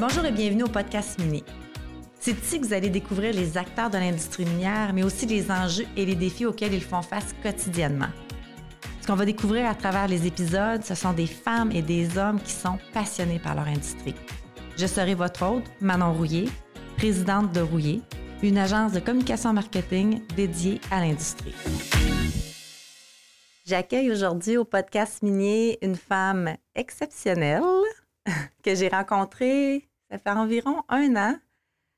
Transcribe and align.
Bonjour 0.00 0.24
et 0.24 0.32
bienvenue 0.32 0.62
au 0.62 0.68
podcast 0.68 1.18
Mini. 1.18 1.44
C'est 2.18 2.30
ici 2.30 2.58
que 2.58 2.66
vous 2.66 2.72
allez 2.72 2.88
découvrir 2.88 3.34
les 3.34 3.58
acteurs 3.58 3.90
de 3.90 3.98
l'industrie 3.98 4.46
minière, 4.46 4.94
mais 4.94 5.02
aussi 5.02 5.26
les 5.26 5.50
enjeux 5.50 5.84
et 5.94 6.06
les 6.06 6.14
défis 6.14 6.46
auxquels 6.46 6.72
ils 6.72 6.82
font 6.82 7.02
face 7.02 7.34
quotidiennement. 7.42 8.08
Ce 9.02 9.06
qu'on 9.06 9.14
va 9.14 9.26
découvrir 9.26 9.68
à 9.68 9.74
travers 9.74 10.08
les 10.08 10.26
épisodes, 10.26 10.82
ce 10.82 10.94
sont 10.94 11.12
des 11.12 11.26
femmes 11.26 11.70
et 11.70 11.82
des 11.82 12.16
hommes 12.16 12.40
qui 12.40 12.52
sont 12.52 12.78
passionnés 12.94 13.38
par 13.38 13.54
leur 13.54 13.68
industrie. 13.68 14.14
Je 14.78 14.86
serai 14.86 15.14
votre 15.14 15.42
hôte, 15.44 15.70
Manon 15.82 16.14
Rouillé, 16.14 16.48
présidente 16.96 17.52
de 17.52 17.60
Rouillé, 17.60 18.00
une 18.42 18.56
agence 18.56 18.92
de 18.92 19.00
communication 19.00 19.52
marketing 19.52 20.22
dédiée 20.34 20.80
à 20.90 21.00
l'industrie. 21.00 21.54
J'accueille 23.66 24.10
aujourd'hui 24.10 24.56
au 24.56 24.64
podcast 24.64 25.22
minier 25.22 25.78
une 25.82 25.96
femme 25.96 26.56
exceptionnelle 26.74 27.60
que 28.64 28.74
j'ai 28.74 28.88
rencontrée, 28.88 29.89
ça 30.10 30.18
fait 30.18 30.30
environ 30.30 30.82
un 30.88 31.16
an. 31.16 31.36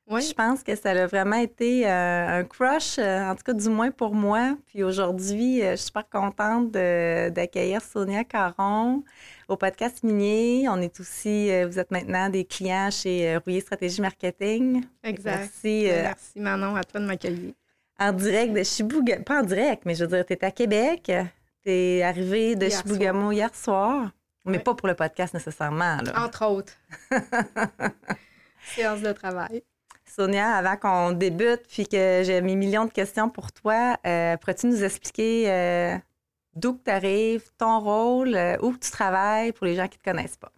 Je 0.08 0.32
pense 0.34 0.62
que 0.62 0.74
ça 0.74 0.90
a 0.90 1.06
vraiment 1.06 1.36
été 1.36 1.88
euh, 1.88 2.40
un 2.40 2.44
crush, 2.44 2.98
euh, 2.98 3.30
en 3.30 3.34
tout 3.34 3.44
cas 3.44 3.52
du 3.52 3.68
moins 3.68 3.90
pour 3.90 4.14
moi. 4.14 4.56
Puis 4.66 4.82
aujourd'hui, 4.82 5.62
euh, 5.62 5.72
je 5.72 5.76
suis 5.76 5.86
super 5.86 6.08
contente 6.08 6.70
d'accueillir 6.72 7.80
Sonia 7.80 8.24
Caron 8.24 9.04
au 9.48 9.56
podcast 9.56 10.02
minier. 10.02 10.68
On 10.68 10.80
est 10.80 11.00
aussi, 11.00 11.50
vous 11.64 11.78
êtes 11.78 11.90
maintenant 11.90 12.28
des 12.28 12.44
clients 12.44 12.90
chez 12.90 13.36
Rouillé 13.38 13.60
Stratégie 13.60 14.02
Marketing. 14.02 14.84
Exact. 15.02 15.38
Merci, 15.38 15.84
Merci 15.86 16.40
Manon 16.40 16.76
à 16.76 16.84
toi 16.84 17.00
de 17.00 17.06
m'accueillir. 17.06 17.52
En 17.98 18.12
direct 18.12 18.52
de 18.52 18.62
Chibougamau, 18.62 19.22
pas 19.22 19.40
en 19.40 19.44
direct, 19.44 19.82
mais 19.84 19.94
je 19.94 20.04
veux 20.04 20.16
dire, 20.16 20.26
tu 20.26 20.32
es 20.32 20.44
à 20.44 20.50
Québec. 20.50 21.12
Tu 21.62 21.70
es 21.70 22.02
arrivé 22.02 22.56
de 22.56 22.68
Chibougamau 22.68 23.32
hier 23.32 23.54
soir. 23.54 24.10
Mais 24.44 24.58
pas 24.58 24.74
pour 24.74 24.88
le 24.88 24.94
podcast 24.94 25.34
nécessairement. 25.34 25.98
Entre 26.16 26.46
autres. 26.46 26.72
Séance 28.74 29.00
de 29.00 29.12
travail. 29.12 29.62
Sonia, 30.14 30.56
avant 30.56 30.76
qu'on 30.76 31.12
débute, 31.12 31.62
puis 31.68 31.86
que 31.86 32.22
j'ai 32.24 32.40
mes 32.42 32.54
millions 32.54 32.84
de 32.84 32.90
questions 32.90 33.30
pour 33.30 33.50
toi, 33.52 33.96
euh, 34.06 34.36
pourrais-tu 34.36 34.66
nous 34.66 34.84
expliquer 34.84 35.50
euh, 35.50 35.96
d'où 36.54 36.78
tu 36.84 36.90
arrives, 36.90 37.44
ton 37.56 37.80
rôle, 37.80 38.34
euh, 38.34 38.56
où 38.60 38.76
tu 38.76 38.90
travailles 38.90 39.52
pour 39.52 39.66
les 39.66 39.74
gens 39.74 39.88
qui 39.88 39.98
ne 39.98 40.02
te 40.02 40.10
connaissent 40.10 40.36
pas? 40.36 40.52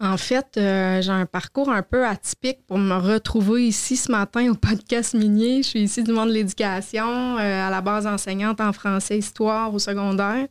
En 0.00 0.16
fait, 0.16 0.46
j'ai 0.54 1.10
un 1.10 1.26
parcours 1.26 1.68
un 1.68 1.82
peu 1.82 2.06
atypique 2.06 2.66
pour 2.66 2.78
me 2.78 2.94
retrouver 2.94 3.66
ici 3.66 3.98
ce 3.98 4.10
matin 4.10 4.50
au 4.50 4.54
podcast 4.54 5.12
minier. 5.12 5.62
Je 5.62 5.68
suis 5.68 5.82
ici 5.82 6.02
du 6.02 6.12
monde 6.12 6.30
de 6.30 6.34
l'éducation, 6.34 7.36
à 7.36 7.68
la 7.68 7.80
base 7.82 8.06
enseignante 8.06 8.62
en 8.62 8.72
français 8.72 9.18
histoire 9.18 9.74
au 9.74 9.78
secondaire. 9.78 10.46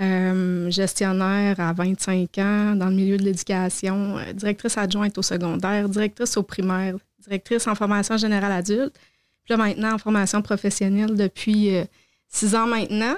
Euh, 0.00 0.68
gestionnaire 0.70 1.60
à 1.60 1.72
25 1.72 2.38
ans 2.38 2.74
dans 2.74 2.88
le 2.88 2.96
milieu 2.96 3.16
de 3.16 3.22
l'éducation, 3.22 4.18
euh, 4.18 4.32
directrice 4.32 4.76
adjointe 4.76 5.16
au 5.16 5.22
secondaire, 5.22 5.88
directrice 5.88 6.36
au 6.36 6.42
primaire, 6.42 6.96
directrice 7.20 7.68
en 7.68 7.76
formation 7.76 8.16
générale 8.16 8.50
adulte. 8.50 8.98
Puis 9.44 9.52
là, 9.52 9.56
maintenant, 9.56 9.94
en 9.94 9.98
formation 9.98 10.42
professionnelle 10.42 11.14
depuis 11.14 11.76
euh, 11.76 11.84
six 12.26 12.56
ans 12.56 12.66
maintenant. 12.66 13.14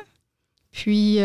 Puis 0.71 1.17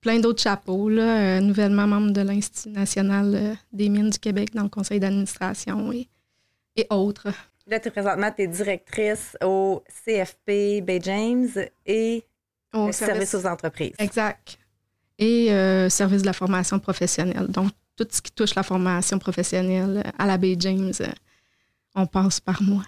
plein 0.00 0.18
d'autres 0.18 0.40
chapeaux, 0.40 0.88
là, 0.88 1.38
nouvellement 1.42 1.86
membre 1.86 2.12
de 2.12 2.22
l'Institut 2.22 2.70
national 2.70 3.58
des 3.70 3.90
mines 3.90 4.08
du 4.08 4.18
Québec 4.18 4.54
dans 4.54 4.62
le 4.62 4.70
conseil 4.70 4.98
d'administration 4.98 5.92
et, 5.92 6.08
et 6.76 6.86
autres. 6.88 7.28
Là, 7.66 7.78
tu 7.78 7.90
présentement, 7.90 8.32
tu 8.34 8.44
es 8.44 8.46
directrice 8.46 9.36
au 9.44 9.84
CFP 10.04 10.80
Bay 10.82 11.00
James 11.02 11.50
et 11.84 12.24
au 12.72 12.92
service, 12.92 13.34
aux 13.34 13.46
entreprises. 13.46 13.94
Exact. 13.98 14.58
Et 15.18 15.52
euh, 15.52 15.88
service 15.88 16.22
de 16.22 16.26
la 16.26 16.32
formation 16.32 16.78
professionnelle. 16.78 17.46
Donc, 17.48 17.72
tout 17.96 18.06
ce 18.10 18.22
qui 18.22 18.32
touche 18.32 18.54
la 18.54 18.62
formation 18.62 19.18
professionnelle 19.18 20.02
à 20.18 20.26
la 20.26 20.38
Bay 20.38 20.56
James, 20.58 20.92
euh, 21.00 21.08
on 21.94 22.06
passe 22.06 22.40
par 22.40 22.62
moi. 22.62 22.82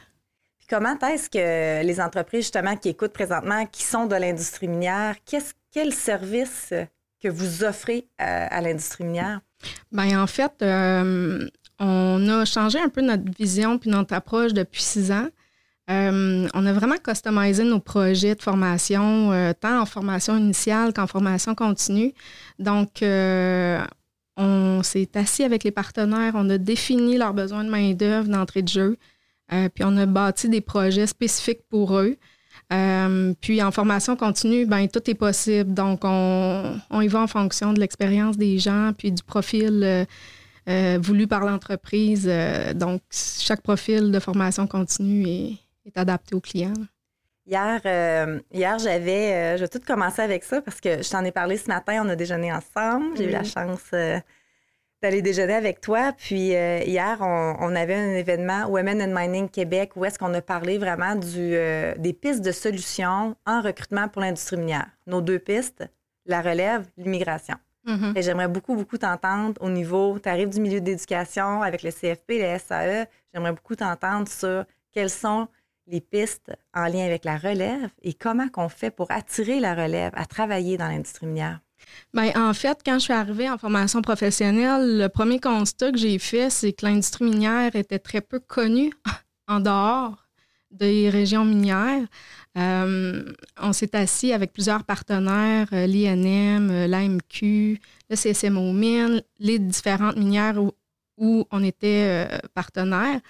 Puis 0.58 0.66
comment 0.70 0.98
est-ce 1.00 1.28
que 1.28 1.84
les 1.84 2.00
entreprises, 2.00 2.42
justement, 2.42 2.76
qui 2.76 2.88
écoutent 2.88 3.12
présentement, 3.12 3.66
qui 3.66 3.82
sont 3.82 4.06
de 4.06 4.16
l'industrie 4.16 4.68
minière, 4.68 5.16
qu'est-ce, 5.26 5.52
quel 5.70 5.92
service 5.92 6.72
que 7.22 7.28
vous 7.28 7.64
offrez 7.64 8.06
à, 8.18 8.46
à 8.46 8.60
l'industrie 8.60 9.04
minière? 9.04 9.40
Bien, 9.90 10.22
en 10.22 10.26
fait, 10.26 10.52
euh, 10.62 11.48
on 11.78 12.28
a 12.28 12.44
changé 12.44 12.78
un 12.78 12.88
peu 12.88 13.00
notre 13.00 13.24
vision 13.36 13.78
puis 13.78 13.90
notre 13.90 14.14
approche 14.14 14.52
depuis 14.52 14.82
six 14.82 15.12
ans. 15.12 15.28
Euh, 15.90 16.48
on 16.54 16.66
a 16.66 16.72
vraiment 16.72 16.96
customisé 16.96 17.64
nos 17.64 17.80
projets 17.80 18.34
de 18.34 18.42
formation, 18.42 19.32
euh, 19.32 19.52
tant 19.58 19.80
en 19.80 19.86
formation 19.86 20.36
initiale 20.36 20.92
qu'en 20.92 21.06
formation 21.06 21.54
continue. 21.54 22.14
Donc, 22.58 23.02
euh, 23.02 23.82
on 24.36 24.82
s'est 24.84 25.10
assis 25.14 25.42
avec 25.42 25.64
les 25.64 25.72
partenaires, 25.72 26.32
on 26.36 26.48
a 26.50 26.58
défini 26.58 27.16
leurs 27.18 27.34
besoins 27.34 27.64
de 27.64 27.70
main-d'œuvre 27.70 28.28
d'entrée 28.28 28.62
de 28.62 28.68
jeu, 28.68 28.96
puis 29.74 29.84
on 29.84 29.96
a 29.98 30.06
bâti 30.06 30.48
des 30.48 30.62
projets 30.62 31.06
spécifiques 31.06 31.62
pour 31.68 31.98
eux. 31.98 32.16
puis 33.40 33.62
en 33.62 33.70
formation 33.70 34.16
continue, 34.16 34.64
ben 34.64 34.88
tout 34.88 35.10
est 35.10 35.14
possible. 35.14 35.74
Donc, 35.74 36.00
on, 36.04 37.00
y 37.00 37.08
va 37.08 37.20
en 37.20 37.26
fonction 37.26 37.74
de 37.74 37.80
l'expérience 37.80 38.38
des 38.38 38.58
gens, 38.58 38.92
puis 38.96 39.12
du 39.12 39.22
profil 39.22 40.06
voulu 41.00 41.26
par 41.26 41.44
l'entreprise. 41.44 42.30
donc, 42.74 43.02
chaque 43.10 43.62
profil 43.62 44.10
de 44.12 44.18
formation 44.18 44.66
continue 44.66 45.28
est, 45.28 45.61
est 45.84 45.96
adapté 45.98 46.34
aux 46.34 46.40
clients. 46.40 46.72
Hier, 47.44 47.80
euh, 47.86 48.38
hier 48.52 48.78
j'avais, 48.78 49.32
euh, 49.32 49.56
je 49.56 49.62
vais 49.62 49.68
tout 49.68 49.80
commencer 49.84 50.22
avec 50.22 50.44
ça 50.44 50.62
parce 50.62 50.80
que 50.80 51.02
je 51.02 51.10
t'en 51.10 51.24
ai 51.24 51.32
parlé 51.32 51.56
ce 51.56 51.66
matin, 51.66 52.02
on 52.04 52.08
a 52.08 52.14
déjeuné 52.14 52.52
ensemble. 52.52 53.16
J'ai 53.16 53.24
eu 53.24 53.30
la 53.30 53.42
chance 53.42 53.82
euh, 53.94 54.20
d'aller 55.02 55.22
déjeuner 55.22 55.54
avec 55.54 55.80
toi. 55.80 56.12
Puis 56.16 56.50
hier, 56.50 57.18
on, 57.20 57.74
avait 57.74 57.96
un 57.96 58.14
événement 58.14 58.66
Women 58.68 59.02
in 59.02 59.08
Mining 59.12 59.48
Québec 59.48 59.96
où 59.96 60.04
est-ce 60.04 60.20
qu'on 60.20 60.32
a 60.34 60.40
parlé 60.40 60.78
vraiment 60.78 61.16
du, 61.16 61.56
des 61.98 62.12
pistes 62.12 62.42
de 62.42 62.52
solutions 62.52 63.34
en 63.44 63.60
recrutement 63.60 64.06
pour 64.06 64.22
l'industrie 64.22 64.58
minière. 64.58 64.86
Nos 65.08 65.20
deux 65.20 65.40
pistes, 65.40 65.84
la 66.26 66.40
relève, 66.40 66.86
l'immigration. 66.96 67.56
Et 68.14 68.22
j'aimerais 68.22 68.46
beaucoup, 68.46 68.76
beaucoup 68.76 68.96
t'entendre 68.96 69.60
au 69.60 69.68
niveau, 69.68 70.16
tu 70.20 70.28
arrives 70.28 70.50
du 70.50 70.60
milieu 70.60 70.80
d'éducation 70.80 71.62
avec 71.62 71.82
le 71.82 71.90
CFP, 71.90 72.34
le 72.38 72.56
SAE, 72.60 73.08
j'aimerais 73.34 73.50
beaucoup 73.50 73.74
t'entendre 73.74 74.28
sur 74.28 74.64
quels 74.92 75.10
sont 75.10 75.48
les 75.86 76.00
pistes 76.00 76.52
en 76.74 76.86
lien 76.86 77.04
avec 77.04 77.24
la 77.24 77.36
relève 77.36 77.90
et 78.02 78.14
comment 78.14 78.48
qu'on 78.48 78.68
fait 78.68 78.90
pour 78.90 79.10
attirer 79.10 79.60
la 79.60 79.74
relève 79.74 80.12
à 80.14 80.26
travailler 80.26 80.76
dans 80.76 80.88
l'industrie 80.88 81.26
minière? 81.26 81.60
Bien, 82.14 82.32
en 82.36 82.54
fait, 82.54 82.80
quand 82.84 82.94
je 82.94 83.04
suis 83.04 83.12
arrivée 83.12 83.50
en 83.50 83.58
formation 83.58 84.02
professionnelle, 84.02 84.98
le 84.98 85.08
premier 85.08 85.40
constat 85.40 85.92
que 85.92 85.98
j'ai 85.98 86.18
fait, 86.18 86.50
c'est 86.50 86.72
que 86.72 86.86
l'industrie 86.86 87.24
minière 87.24 87.74
était 87.74 87.98
très 87.98 88.20
peu 88.20 88.38
connue 88.38 88.92
en 89.48 89.60
dehors 89.60 90.22
des 90.72 91.10
régions 91.10 91.44
minières. 91.44 92.06
Euh, 92.58 93.24
on 93.60 93.72
s'est 93.72 93.94
assis 93.96 94.32
avec 94.32 94.52
plusieurs 94.52 94.84
partenaires, 94.84 95.68
euh, 95.72 95.86
l'INM, 95.86 96.70
euh, 96.70 96.86
l'AMQ, 96.86 97.80
le 98.10 98.16
CSMO 98.16 98.72
Mines, 98.72 99.22
les 99.38 99.58
différentes 99.58 100.16
minières 100.16 100.62
où, 100.62 100.72
on 101.50 101.62
était 101.62 102.26
partenaire. 102.52 103.20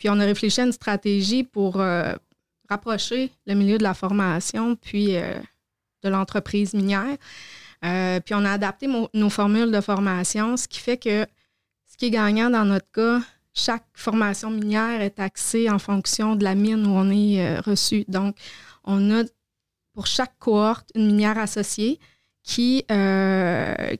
Puis 0.00 0.08
on 0.08 0.18
a 0.18 0.24
réfléchi 0.24 0.62
à 0.62 0.64
une 0.64 0.72
stratégie 0.72 1.44
pour 1.44 1.78
euh, 1.78 2.14
rapprocher 2.70 3.30
le 3.46 3.54
milieu 3.54 3.76
de 3.76 3.82
la 3.82 3.92
formation 3.92 4.74
puis 4.74 5.14
euh, 5.14 5.38
de 6.02 6.08
l'entreprise 6.08 6.72
minière. 6.72 7.18
Euh, 7.84 8.18
puis 8.20 8.34
on 8.34 8.42
a 8.46 8.52
adapté 8.52 8.88
nos 9.12 9.28
formules 9.28 9.70
de 9.70 9.80
formation, 9.82 10.56
ce 10.56 10.66
qui 10.68 10.78
fait 10.78 10.96
que 10.96 11.26
ce 11.86 11.98
qui 11.98 12.06
est 12.06 12.10
gagnant 12.10 12.48
dans 12.48 12.64
notre 12.64 12.90
cas, 12.90 13.20
chaque 13.52 13.84
formation 13.92 14.50
minière 14.50 15.02
est 15.02 15.20
axée 15.20 15.68
en 15.68 15.78
fonction 15.78 16.34
de 16.34 16.44
la 16.44 16.54
mine 16.54 16.86
où 16.86 16.90
on 16.90 17.10
est 17.10 17.58
reçu. 17.60 18.06
Donc, 18.08 18.36
on 18.84 19.10
a 19.10 19.24
pour 19.92 20.06
chaque 20.06 20.38
cohorte 20.38 20.88
une 20.94 21.08
minière 21.08 21.36
associée 21.36 21.98
qui, 22.42 22.86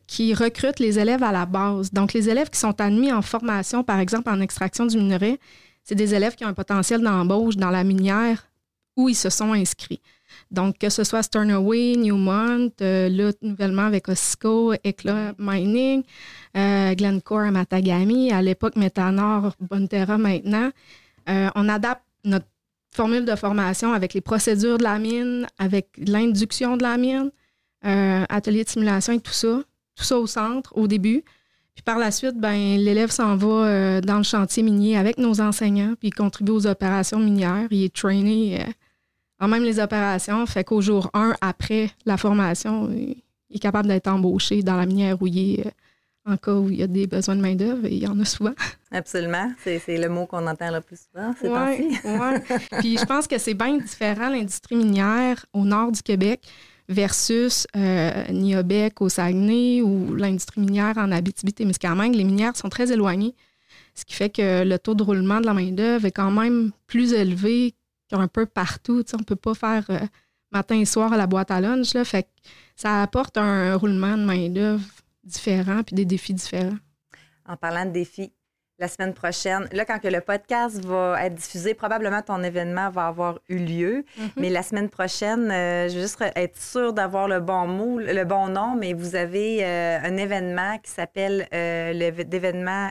qui 0.07 0.35
recrute 0.35 0.79
les 0.79 0.99
élèves 0.99 1.23
à 1.23 1.33
la 1.33 1.45
base. 1.45 1.93
Donc, 1.93 2.15
les 2.15 2.31
élèves 2.31 2.49
qui 2.49 2.59
sont 2.59 2.81
admis 2.81 3.13
en 3.13 3.21
formation, 3.21 3.83
par 3.85 3.99
exemple 3.99 4.31
en 4.31 4.41
extraction 4.41 4.87
du 4.87 4.97
minerai, 4.97 5.39
c'est 5.85 5.95
des 5.95 6.15
élèves 6.15 6.35
qui 6.35 6.45
ont 6.45 6.49
un 6.49 6.55
potentiel 6.55 7.01
d'embauche 7.03 7.57
dans 7.57 7.71
la 7.71 7.85
minière 7.85 8.47
où 8.97 9.09
ils 9.09 9.17
se 9.17 9.31
sont 9.31 9.53
inscrits. 9.53 10.01
Donc, 10.51 10.79
que 10.79 10.89
ce 10.89 11.05
soit 11.05 11.23
Sternaway, 11.23 11.95
Newmont, 11.97 12.71
euh, 12.81 13.09
là, 13.09 13.33
nouvellement 13.43 13.83
avec 13.87 14.09
Osco, 14.09 14.73
Ecla 14.85 15.35
Mining, 15.39 16.03
euh, 16.57 16.95
Glencore 16.95 17.41
à 17.41 17.51
Matagami, 17.51 18.33
à 18.33 18.43
l'époque 18.43 18.77
Metanor, 18.77 19.55
Bonterra 19.61 20.19
maintenant, 20.19 20.71
euh, 21.29 21.49
on 21.55 21.69
adapte 21.69 22.03
notre 22.25 22.47
formule 22.93 23.25
de 23.25 23.37
formation 23.37 23.93
avec 23.93 24.15
les 24.15 24.21
procédures 24.21 24.79
de 24.79 24.83
la 24.83 24.99
mine, 24.99 25.47
avec 25.59 25.89
l'induction 25.97 26.77
de 26.77 26.83
la 26.83 26.97
mine, 26.97 27.31
atelier 27.83 28.65
de 28.65 28.69
simulation 28.69 29.15
et 29.15 29.21
tout 29.21 29.33
ça, 29.33 29.63
tout 29.95 30.05
ça 30.05 30.19
au 30.19 30.27
centre 30.27 30.77
au 30.77 30.87
début. 30.87 31.25
Puis 31.81 31.95
par 31.95 31.99
la 31.99 32.11
suite, 32.11 32.37
ben, 32.37 32.77
l'élève 32.77 33.11
s'en 33.11 33.37
va 33.37 33.49
euh, 33.49 34.01
dans 34.03 34.19
le 34.19 34.23
chantier 34.23 34.63
minier 34.63 34.99
avec 34.99 35.17
nos 35.17 35.41
enseignants, 35.41 35.95
puis 35.99 36.09
il 36.09 36.15
contribue 36.15 36.53
aux 36.53 36.67
opérations 36.67 37.19
minières. 37.19 37.69
Il 37.71 37.85
est 37.85 37.95
trainé 37.95 38.61
euh, 38.61 38.71
en 39.41 39.49
même 39.49 39.65
les 39.65 39.81
opérations, 39.81 40.45
fait 40.45 40.63
qu'au 40.63 40.83
jour 40.83 41.09
1, 41.15 41.37
après 41.41 41.89
la 42.05 42.19
formation, 42.19 42.91
il 42.91 43.17
est 43.51 43.59
capable 43.59 43.89
d'être 43.89 44.09
embauché 44.09 44.63
dans 44.63 44.77
la 44.77 44.85
minière 44.85 45.17
rouillée 45.17 45.65
euh, 45.65 46.33
en 46.33 46.37
cas 46.37 46.53
où 46.53 46.69
il 46.69 46.81
y 46.81 46.83
a 46.83 46.87
des 46.87 47.07
besoins 47.07 47.35
de 47.35 47.41
main-d'œuvre, 47.41 47.87
et 47.87 47.95
il 47.95 48.03
y 48.03 48.07
en 48.07 48.21
a 48.21 48.27
souvent. 48.27 48.53
Absolument. 48.91 49.51
C'est 49.65 49.81
le 49.97 50.11
mot 50.11 50.27
qu'on 50.27 50.47
entend 50.47 50.71
le 50.71 50.83
plus 50.83 51.01
souvent 51.01 51.33
ces 51.41 51.49
temps-ci. 51.49 51.99
Ouais. 52.05 52.61
Puis 52.81 52.99
je 52.99 53.07
pense 53.07 53.27
que 53.27 53.39
c'est 53.39 53.55
bien 53.55 53.79
différent 53.79 54.29
l'industrie 54.29 54.77
minière 54.77 55.47
au 55.55 55.65
nord 55.65 55.93
du 55.93 56.03
Québec 56.03 56.47
versus 56.91 57.69
euh, 57.77 58.25
Niobec 58.31 59.01
au 59.01 59.09
Saguenay 59.09 59.81
ou 59.81 60.15
l'industrie 60.15 60.61
minière 60.61 60.99
en 60.99 61.13
Abitibi-Témiscamingue. 61.13 62.15
Les 62.15 62.25
minières 62.25 62.57
sont 62.57 62.69
très 62.69 62.93
éloignées, 62.93 63.35
ce 63.95 64.05
qui 64.05 64.15
fait 64.15 64.29
que 64.29 64.65
le 64.65 64.79
taux 64.79 64.95
de 64.95 65.03
roulement 65.03 65.41
de 65.41 65.47
la 65.47 65.55
main-d'œuvre 65.55 66.05
est 66.07 66.13
quand 66.13 66.33
même 66.33 66.73
plus 66.89 67.13
élevé 67.13 67.75
qu'un 68.09 68.27
peu 68.27 68.45
partout. 68.45 69.05
on 69.15 69.19
ne 69.19 69.23
peut 69.23 69.37
pas 69.37 69.55
faire 69.55 69.87
euh, 69.91 70.01
matin 70.51 70.79
et 70.79 70.85
soir 70.85 71.13
à 71.13 71.17
la 71.17 71.29
boîte 71.29 71.53
à 71.53 71.61
lunch. 71.61 71.95
Là, 71.95 72.05
fait 72.05 72.29
ça 72.75 73.03
apporte 73.03 73.39
un 73.39 73.77
roulement 73.77 74.19
de 74.19 74.25
main-d'œuvre 74.25 74.85
différent 75.23 75.83
puis 75.85 75.95
des 75.95 76.05
défis 76.05 76.35
différents. 76.35 76.79
En 77.47 77.57
parlant 77.57 77.87
de 77.87 77.93
défis, 77.93 78.33
la 78.81 78.89
semaine 78.89 79.13
prochaine, 79.13 79.69
là, 79.73 79.85
quand 79.85 79.99
que 79.99 80.09
le 80.09 80.21
podcast 80.21 80.83
va 80.85 81.25
être 81.25 81.35
diffusé, 81.35 81.75
probablement 81.75 82.23
ton 82.23 82.43
événement 82.43 82.89
va 82.91 83.07
avoir 83.09 83.39
eu 83.49 83.59
lieu. 83.59 84.05
Mm-hmm. 84.19 84.31
Mais 84.39 84.51
la 84.51 84.63
semaine 84.63 84.89
prochaine, 84.89 85.51
euh, 85.51 85.89
je 85.89 85.97
veux 85.97 86.01
juste 86.01 86.25
être 86.35 86.61
sûre 86.61 86.95
d'avoir 86.95 87.29
le 87.29 87.41
bon 87.41 87.67
mot, 87.67 87.99
le 87.99 88.25
bon 88.25 88.49
nom, 88.49 88.75
mais 88.75 88.95
vous 88.95 89.15
avez 89.15 89.65
euh, 89.65 89.99
un 90.03 90.17
événement 90.17 90.79
qui 90.79 90.91
s'appelle 90.91 91.47
euh, 91.53 91.93
l'événement 91.93 92.91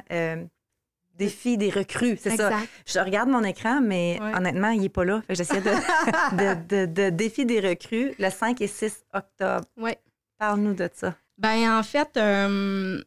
Défi 1.15 1.57
des 1.57 1.69
recrues, 1.69 2.15
c'est 2.15 2.37
ça. 2.37 2.49
Je 2.85 2.97
regarde 2.97 3.27
mon 3.27 3.43
écran, 3.43 3.81
mais 3.81 4.17
honnêtement, 4.37 4.69
il 4.69 4.79
n'est 4.79 4.87
pas 4.87 5.03
là. 5.03 5.21
J'essaie 5.27 5.59
de, 5.61 6.85
de, 6.85 7.09
défi 7.09 7.45
des 7.45 7.59
recrues 7.59 8.13
le 8.17 8.29
5 8.29 8.61
et 8.61 8.67
6 8.67 9.03
octobre. 9.13 9.65
Oui. 9.75 9.91
Parle-nous 10.37 10.75
de 10.75 10.89
ça. 10.93 11.13
Ben 11.37 11.77
en 11.77 11.83
fait, 11.83 12.15
euh, 12.15 13.01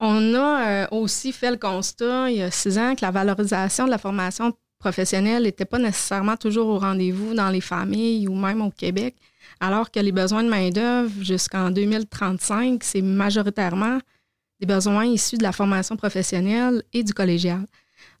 on 0.00 0.34
a 0.34 0.68
euh, 0.68 0.86
aussi 0.90 1.32
fait 1.32 1.50
le 1.50 1.56
constat 1.56 2.30
il 2.30 2.36
y 2.36 2.42
a 2.42 2.50
six 2.50 2.78
ans 2.78 2.94
que 2.94 3.04
la 3.04 3.10
valorisation 3.10 3.86
de 3.86 3.90
la 3.90 3.98
formation 3.98 4.52
professionnelle 4.78 5.44
n'était 5.44 5.64
pas 5.64 5.78
nécessairement 5.78 6.36
toujours 6.36 6.68
au 6.68 6.78
rendez-vous 6.78 7.34
dans 7.34 7.48
les 7.48 7.60
familles 7.60 8.28
ou 8.28 8.34
même 8.34 8.60
au 8.60 8.70
Québec, 8.70 9.14
alors 9.60 9.90
que 9.90 10.00
les 10.00 10.12
besoins 10.12 10.42
de 10.42 10.48
main-d'œuvre 10.48 11.10
jusqu'en 11.22 11.70
2035, 11.70 12.82
c'est 12.84 13.02
majoritairement 13.02 13.98
des 14.60 14.66
besoins 14.66 15.06
issus 15.06 15.38
de 15.38 15.42
la 15.42 15.52
formation 15.52 15.96
professionnelle 15.96 16.82
et 16.92 17.02
du 17.02 17.14
collégial. 17.14 17.64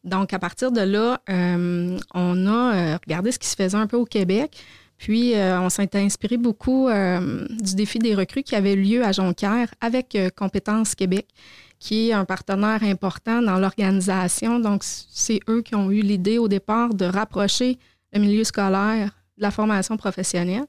Donc, 0.04 0.32
à 0.32 0.38
partir 0.38 0.72
de 0.72 0.80
là, 0.80 1.20
euh, 1.28 1.98
on 2.14 2.46
a 2.46 2.74
euh, 2.74 2.98
regardé 3.04 3.32
ce 3.32 3.38
qui 3.38 3.48
se 3.48 3.56
faisait 3.56 3.76
un 3.76 3.86
peu 3.86 3.96
au 3.96 4.04
Québec. 4.04 4.56
Puis, 4.96 5.34
on 5.36 5.68
s'est 5.68 5.90
inspiré 5.96 6.36
beaucoup 6.36 6.88
du 6.88 7.74
défi 7.74 7.98
des 7.98 8.14
recrues 8.14 8.44
qui 8.44 8.54
avait 8.54 8.76
lieu 8.76 9.04
à 9.04 9.10
Jonquière 9.10 9.68
avec 9.80 10.16
Compétences 10.36 10.94
Québec, 10.94 11.26
qui 11.84 12.08
est 12.08 12.12
un 12.14 12.24
partenaire 12.24 12.82
important 12.82 13.42
dans 13.42 13.58
l'organisation. 13.58 14.58
Donc, 14.58 14.82
c'est 14.84 15.40
eux 15.50 15.60
qui 15.60 15.74
ont 15.74 15.90
eu 15.90 16.00
l'idée 16.00 16.38
au 16.38 16.48
départ 16.48 16.94
de 16.94 17.04
rapprocher 17.04 17.78
le 18.14 18.20
milieu 18.20 18.42
scolaire 18.42 19.10
de 19.36 19.42
la 19.42 19.50
formation 19.50 19.98
professionnelle. 19.98 20.64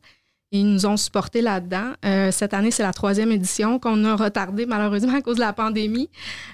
Ils 0.51 0.69
nous 0.69 0.85
ont 0.85 0.97
supportés 0.97 1.39
là-dedans. 1.39 1.93
Euh, 2.03 2.31
cette 2.31 2.53
année, 2.53 2.69
c'est 2.69 2.83
la 2.83 2.91
troisième 2.91 3.31
édition 3.31 3.79
qu'on 3.79 4.03
a 4.03 4.13
retardée 4.17 4.65
malheureusement 4.65 5.15
à 5.15 5.21
cause 5.21 5.37
de 5.37 5.41
la 5.41 5.53
pandémie. 5.53 6.09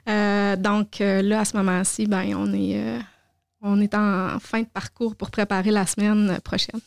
Euh, 0.08 0.56
donc 0.56 1.02
euh, 1.02 1.24
là, 1.24 1.40
à 1.40 1.46
ce 1.46 1.58
moment-ci, 1.58 2.06
ben, 2.06 2.36
on, 2.36 2.54
est, 2.54 3.00
on 3.62 3.82
est 3.82 3.96
en 3.96 4.40
fin 4.40 4.62
de 4.62 4.68
parcours 4.68 5.16
pour 5.16 5.32
préparer 5.32 5.72
la 5.72 5.88
semaine 5.88 6.38
prochaine. 6.44 6.82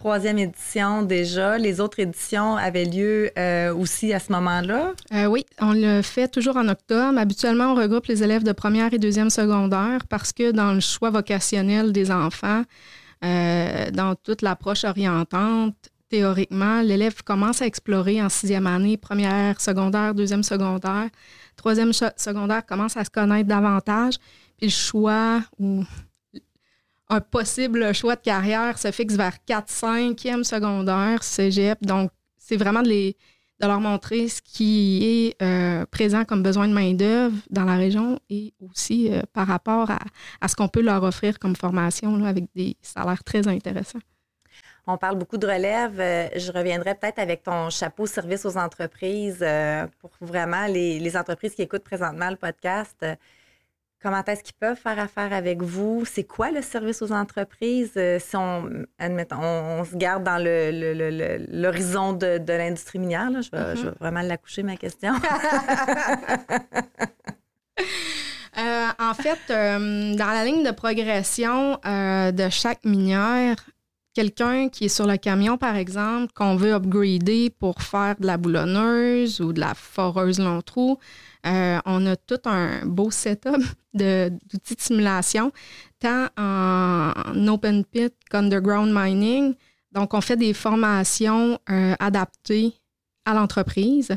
Troisième 0.00 0.38
édition 0.38 1.02
déjà. 1.02 1.58
Les 1.58 1.78
autres 1.78 2.00
éditions 2.00 2.56
avaient 2.56 2.86
lieu 2.86 3.30
aussi 3.76 4.14
à 4.14 4.18
ce 4.18 4.32
moment-là? 4.32 4.94
oui, 5.28 5.44
on 5.60 5.74
le 5.74 6.00
fait 6.00 6.26
toujours 6.26 6.56
en 6.56 6.68
octobre. 6.68 7.18
Habituellement, 7.18 7.72
on 7.72 7.74
regroupe 7.74 8.06
les 8.06 8.22
élèves 8.22 8.42
de 8.42 8.52
première 8.52 8.94
et 8.94 8.98
deuxième 8.98 9.28
secondaire 9.28 10.06
parce 10.08 10.32
que 10.32 10.52
dans 10.52 10.72
le 10.72 10.80
choix 10.80 11.10
vocationnel 11.10 11.92
des 11.92 12.10
enfants, 12.10 12.62
dans 13.20 14.14
toute 14.24 14.40
l'approche 14.40 14.84
orientante, 14.84 15.76
théoriquement, 16.08 16.80
l'élève 16.80 17.22
commence 17.22 17.60
à 17.60 17.66
explorer 17.66 18.22
en 18.22 18.30
sixième 18.30 18.66
année, 18.66 18.96
première 18.96 19.60
secondaire, 19.60 20.14
deuxième 20.14 20.42
secondaire. 20.42 21.08
Troisième 21.56 21.92
secondaire 21.92 22.64
commence 22.64 22.96
à 22.96 23.04
se 23.04 23.10
connaître 23.10 23.48
davantage. 23.48 24.14
Puis 24.56 24.68
le 24.68 24.72
choix 24.72 25.42
ou 25.58 25.84
un 27.10 27.20
possible 27.20 27.92
choix 27.92 28.14
de 28.14 28.20
carrière 28.20 28.78
se 28.78 28.90
fixe 28.92 29.14
vers 29.14 29.44
4, 29.44 29.68
5e 29.68 30.44
secondaire, 30.44 31.22
cégep. 31.24 31.78
Donc, 31.82 32.10
c'est 32.38 32.56
vraiment 32.56 32.82
de, 32.82 32.88
les, 32.88 33.16
de 33.60 33.66
leur 33.66 33.80
montrer 33.80 34.28
ce 34.28 34.40
qui 34.40 35.00
est 35.02 35.42
euh, 35.42 35.84
présent 35.86 36.24
comme 36.24 36.42
besoin 36.42 36.68
de 36.68 36.72
main-d'œuvre 36.72 37.36
dans 37.50 37.64
la 37.64 37.74
région 37.74 38.18
et 38.30 38.54
aussi 38.60 39.12
euh, 39.12 39.22
par 39.32 39.48
rapport 39.48 39.90
à, 39.90 40.48
ce 40.48 40.54
qu'on 40.54 40.68
peut 40.68 40.82
leur 40.82 41.02
offrir 41.02 41.40
comme 41.40 41.56
formation 41.56 42.24
avec 42.24 42.44
des 42.54 42.76
salaires 42.80 43.24
très 43.24 43.46
intéressants. 43.48 43.98
On 44.86 44.96
parle 44.96 45.18
beaucoup 45.18 45.36
de 45.36 45.46
relève. 45.46 46.00
Euh, 46.00 46.28
je 46.36 46.52
reviendrai 46.52 46.94
peut-être 46.94 47.18
avec 47.18 47.42
ton 47.42 47.70
chapeau 47.70 48.06
service 48.06 48.46
aux 48.46 48.56
entreprises 48.56 49.44
pour 49.98 50.10
vraiment 50.20 50.66
les, 50.66 51.16
entreprises 51.16 51.54
qui 51.54 51.62
écoutent 51.62 51.84
présentement 51.84 52.30
le 52.30 52.36
podcast. 52.36 53.04
Euh, 54.00 54.08
comment 54.08 54.24
est-ce 54.24 54.42
qu'ils 54.42 54.54
peuvent 54.54 54.76
faire 54.76 54.98
affaire 54.98 55.32
avec 55.32 55.62
vous? 55.62 56.04
C'est 56.04 56.24
quoi 56.24 56.50
le 56.50 56.62
service 56.62 57.02
aux 57.02 57.12
entreprises? 57.12 57.92
si 58.18 58.36
on, 58.36 58.84
admettons, 58.98 59.40
on, 59.40 59.84
se 59.84 59.96
garde 59.96 60.24
dans 60.24 60.42
l'horizon 60.42 62.12
de, 62.12 62.40
l'industrie 62.46 62.98
minière, 62.98 63.30
je, 63.30 63.50
vais, 63.50 63.76
je, 63.76 63.82
vais, 63.82 63.90
mm-hmm. 63.90 63.98
vraiment 63.98 64.22
l'accoucher, 64.22 64.62
ma 64.62 64.76
question. 64.76 65.12
en 68.56 69.14
fait, 69.14 69.38
dans 69.48 70.32
la 70.32 70.44
ligne 70.44 70.64
de 70.64 70.72
progression 70.72 71.78
de 71.84 72.48
chaque 72.50 72.84
minière, 72.84 73.56
quelqu'un 74.14 74.68
qui 74.68 74.86
est 74.86 74.88
sur 74.88 75.06
le 75.06 75.16
camion, 75.16 75.56
par 75.56 75.76
exemple, 75.76 76.32
qu'on 76.34 76.56
veut 76.56 76.72
upgrader 76.72 77.50
pour 77.50 77.80
faire 77.82 78.16
de 78.18 78.26
la 78.26 78.36
boulonneuse 78.36 79.40
ou 79.40 79.52
de 79.52 79.60
la 79.60 79.74
foreuse 79.74 80.38
long 80.38 80.62
trou, 80.62 80.98
euh, 81.46 81.78
on 81.86 82.06
a 82.06 82.16
tout 82.16 82.40
un 82.44 82.84
beau 82.84 83.10
setup 83.10 83.62
d'outils 83.94 84.74
de, 84.74 84.80
simulation, 84.80 85.52
tant 85.98 86.26
en, 86.36 87.48
open 87.48 87.84
pit 87.84 88.14
qu'underground 88.30 88.92
mining. 88.92 89.54
Donc, 89.92 90.14
on 90.14 90.20
fait 90.20 90.36
des 90.36 90.54
formations 90.54 91.58
euh, 91.70 91.94
adaptées 91.98 92.74
à 93.24 93.34
l'entreprise 93.34 94.10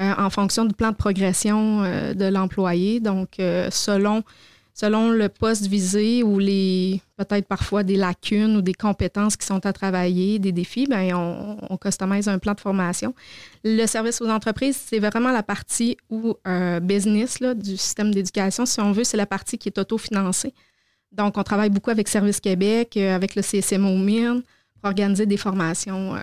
euh, 0.00 0.14
en 0.16 0.30
fonction 0.30 0.64
du 0.64 0.74
plan 0.74 0.90
de 0.90 0.96
progression 0.96 1.82
de 1.82 2.26
l'employé. 2.26 3.00
Donc, 3.00 3.36
selon 3.36 4.24
selon 4.80 5.10
le 5.10 5.28
poste 5.28 5.66
visé 5.66 6.22
ou 6.22 6.38
les 6.38 7.02
peut-être 7.18 7.46
parfois 7.46 7.82
des 7.82 7.96
lacunes 7.96 8.56
ou 8.56 8.62
des 8.62 8.72
compétences 8.72 9.36
qui 9.36 9.46
sont 9.46 9.66
à 9.66 9.74
travailler, 9.74 10.38
des 10.38 10.52
défis, 10.52 10.86
bien, 10.86 11.14
on, 11.14 11.58
on 11.68 11.76
customise 11.76 12.28
un 12.28 12.38
plan 12.38 12.54
de 12.54 12.60
formation. 12.60 13.14
Le 13.62 13.84
service 13.84 14.22
aux 14.22 14.28
entreprises, 14.30 14.80
c'est 14.82 14.98
vraiment 14.98 15.32
la 15.32 15.42
partie 15.42 15.98
où 16.08 16.34
un 16.46 16.80
business 16.80 17.40
là, 17.40 17.52
du 17.52 17.76
système 17.76 18.10
d'éducation, 18.10 18.64
si 18.64 18.80
on 18.80 18.92
veut, 18.92 19.04
c'est 19.04 19.18
la 19.18 19.26
partie 19.26 19.58
qui 19.58 19.68
est 19.68 19.76
autofinancée. 19.76 20.54
Donc, 21.12 21.36
on 21.36 21.42
travaille 21.42 21.68
beaucoup 21.68 21.90
avec 21.90 22.08
Service 22.08 22.40
Québec, 22.40 22.96
euh, 22.96 23.14
avec 23.14 23.34
le 23.34 23.42
CSMO 23.42 23.98
Mine, 23.98 24.42
pour 24.80 24.88
organiser 24.88 25.26
des 25.26 25.36
formations 25.36 26.14
euh, 26.14 26.20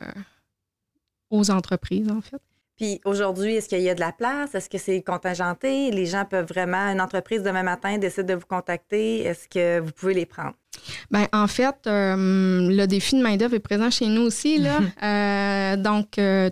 aux 1.30 1.52
entreprises, 1.52 2.10
en 2.10 2.22
fait. 2.22 2.42
Puis 2.78 3.02
aujourd'hui, 3.06 3.56
est-ce 3.56 3.68
qu'il 3.68 3.82
y 3.82 3.90
a 3.90 3.96
de 3.96 4.00
la 4.00 4.12
place? 4.12 4.54
Est-ce 4.54 4.70
que 4.70 4.78
c'est 4.78 5.02
contingenté? 5.02 5.90
Les 5.90 6.06
gens 6.06 6.26
peuvent 6.26 6.48
vraiment, 6.48 6.92
une 6.92 7.02
entreprise 7.02 7.42
demain 7.42 7.64
matin 7.64 7.98
décide 7.98 8.28
de 8.28 8.36
vous 8.36 8.46
contacter. 8.48 9.22
Est-ce 9.22 9.48
que 9.48 9.80
vous 9.80 9.92
pouvez 9.92 10.14
les 10.14 10.28
prendre? 10.28 10.54
Bien, 11.10 11.28
en 11.34 11.48
fait, 11.48 11.76
euh, 11.88 12.16
le 12.70 12.86
défi 12.86 13.16
de 13.16 13.24
main-d'œuvre 13.24 13.56
est 13.56 13.60
présent 13.60 13.90
chez 13.90 14.06
nous 14.06 14.22
aussi. 14.22 14.60
Là. 14.60 14.80
Euh, 15.04 15.76
donc, 15.76 16.20
euh, 16.20 16.50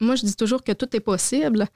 moi, 0.00 0.14
je 0.14 0.26
dis 0.26 0.36
toujours 0.36 0.62
que 0.62 0.72
tout 0.72 0.94
est 0.94 1.00
possible, 1.00 1.66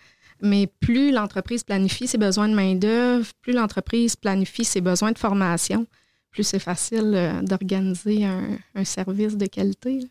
mais 0.41 0.69
plus 0.81 1.11
l'entreprise 1.11 1.65
planifie 1.65 2.07
ses 2.07 2.19
besoins 2.19 2.49
de 2.49 2.55
main-d'œuvre, 2.55 3.27
plus 3.41 3.53
l'entreprise 3.53 4.15
planifie 4.15 4.65
ses 4.65 4.81
besoins 4.81 5.11
de 5.11 5.19
formation, 5.19 5.87
plus 6.31 6.45
c'est 6.45 6.61
facile 6.61 7.41
d'organiser 7.43 8.25
un, 8.25 8.59
un, 8.77 8.85
service 8.85 9.37
de 9.37 9.47
qualité. 9.47 10.05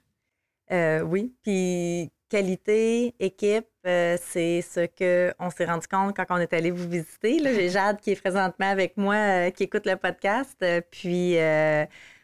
oui. 1.06 1.34
Puis 1.42 2.12
qualité, 2.32 3.14
équipe, 3.20 3.68
euh, 3.86 4.16
c'est 4.22 4.62
ce 4.62 4.88
qu'on 4.88 5.50
s'est 5.50 5.66
rendu 5.66 5.86
compte 5.86 6.16
quand 6.16 6.26
on 6.30 6.38
est 6.38 6.54
allé 6.54 6.72
vous 6.72 6.88
visiter. 6.88 7.40
J'ai 7.44 7.70
Jade 7.78 8.00
qui 8.00 8.12
est 8.12 8.16
présentement 8.16 8.70
avec 8.70 8.96
moi, 8.96 9.16
euh, 9.16 9.50
qui 9.50 9.64
écoute 9.64 9.86
le 9.86 9.98
podcast. 9.98 10.56
Euh, 10.64 10.80
puis 10.90 11.36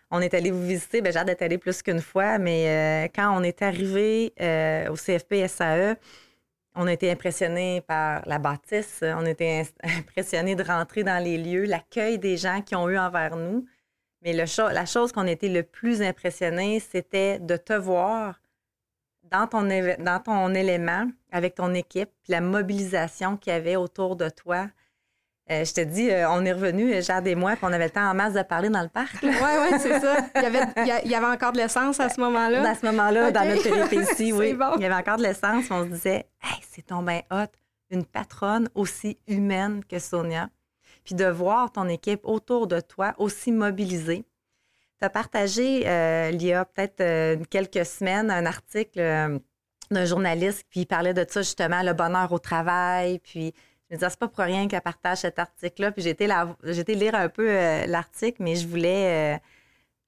on 0.09 0.21
est 0.21 0.33
allé 0.33 0.51
vous 0.51 0.65
visiter. 0.65 1.01
Bien, 1.01 1.11
Jade 1.11 1.29
est 1.29 1.41
allée 1.41 1.57
plus 1.57 1.81
qu'une 1.81 1.99
fois, 1.99 2.37
mais 2.37 3.11
quand 3.13 3.37
on 3.37 3.43
est 3.43 3.61
arrivé 3.61 4.31
au 4.89 4.95
CFP 4.95 5.45
SAE, 5.47 5.97
on 6.75 6.87
a 6.87 6.93
été 6.93 7.11
impressionné 7.11 7.81
par 7.81 8.21
la 8.25 8.39
bâtisse. 8.39 9.03
On 9.03 9.25
a 9.25 9.29
été 9.29 9.63
impressionné 9.83 10.55
de 10.55 10.63
rentrer 10.63 11.03
dans 11.03 11.21
les 11.21 11.37
lieux, 11.37 11.65
l'accueil 11.65 12.17
des 12.17 12.37
gens 12.37 12.61
qui 12.61 12.75
ont 12.75 12.87
eu 12.87 12.97
envers 12.97 13.35
nous. 13.35 13.65
Mais 14.21 14.31
le 14.31 14.45
la 14.73 14.85
chose 14.85 15.11
qu'on 15.11 15.27
a 15.27 15.31
été 15.31 15.49
le 15.49 15.63
plus 15.63 16.01
impressionné, 16.01 16.79
c'était 16.79 17.39
de 17.39 17.57
te 17.57 17.73
voir 17.73 18.39
dans 19.31 19.47
ton, 19.47 19.63
dans 19.63 20.19
ton 20.23 20.53
élément, 20.53 21.07
avec 21.31 21.55
ton 21.55 21.73
équipe, 21.73 22.09
puis 22.23 22.31
la 22.31 22.41
mobilisation 22.41 23.37
qu'il 23.37 23.53
y 23.53 23.55
avait 23.55 23.75
autour 23.75 24.15
de 24.15 24.29
toi. 24.29 24.67
Euh, 25.49 25.63
je 25.63 25.73
te 25.73 25.81
dis, 25.81 26.11
euh, 26.11 26.29
on 26.29 26.43
est 26.43 26.51
revenu, 26.51 26.93
euh, 26.93 27.01
Jade 27.01 27.25
et 27.25 27.35
moi, 27.35 27.51
puis 27.51 27.63
on 27.63 27.71
avait 27.71 27.85
le 27.85 27.89
temps 27.89 28.09
en 28.09 28.13
masse 28.13 28.33
de 28.33 28.41
parler 28.41 28.67
dans 28.69 28.81
le 28.81 28.89
parc. 28.89 29.15
Oui, 29.23 29.29
oui, 29.31 29.77
c'est 29.79 29.99
ça. 30.01 30.17
Il 30.35 30.41
y, 30.41 30.45
avait, 30.45 30.59
il 31.05 31.09
y, 31.09 31.15
avait, 31.15 31.25
encore 31.25 31.53
de 31.53 31.57
l'essence 31.57 32.01
à 32.01 32.09
ce 32.09 32.19
moment-là. 32.19 32.69
À 32.69 32.75
ce 32.75 32.85
moment-là, 32.87 33.31
dans 33.31 33.47
notre 33.47 33.63
péripétie, 33.63 34.33
oui. 34.33 34.57
Il 34.75 34.81
y 34.81 34.85
avait 34.85 34.93
encore 34.93 35.15
de 35.15 35.23
l'essence. 35.23 35.65
On 35.71 35.83
se 35.83 35.89
disait, 35.89 36.27
hey, 36.43 36.59
c'est 36.69 36.87
ton 36.87 37.01
bien 37.01 37.21
hot, 37.31 37.47
une 37.91 38.03
patronne 38.03 38.67
aussi 38.75 39.19
humaine 39.27 39.85
que 39.85 39.99
Sonia. 39.99 40.49
Puis 41.05 41.15
de 41.15 41.25
voir 41.25 41.71
ton 41.71 41.87
équipe 41.87 42.19
autour 42.23 42.67
de 42.67 42.81
toi 42.81 43.13
aussi 43.17 43.53
mobilisée. 43.53 44.25
Tu 44.99 45.05
as 45.05 45.09
partagé 45.09 45.81
il 46.31 46.43
y 46.43 46.53
a 46.53 46.65
peut-être 46.65 47.43
quelques 47.49 47.85
semaines 47.85 48.31
un 48.31 48.45
article 48.45 49.41
d'un 49.91 50.05
journaliste, 50.05 50.65
il 50.75 50.85
parlait 50.85 51.13
de 51.13 51.25
ça 51.27 51.41
justement, 51.41 51.81
le 51.81 51.93
bonheur 51.93 52.31
au 52.31 52.39
travail, 52.39 53.19
puis 53.19 53.53
je 53.89 53.95
me 53.95 53.99
disais, 53.99 54.09
c'est 54.09 54.19
pas 54.19 54.27
pour 54.27 54.43
rien 54.43 54.67
qu'elle 54.67 54.81
partage 54.81 55.19
cet 55.19 55.39
article-là. 55.39 55.91
Puis 55.91 56.01
j'ai 56.01 56.09
été, 56.09 56.27
lire 56.27 57.15
un 57.15 57.29
peu 57.29 57.49
euh, 57.49 57.85
l'article, 57.85 58.43
mais 58.43 58.55
je 58.55 58.67
voulais, 58.67 59.35
euh, 59.35 59.39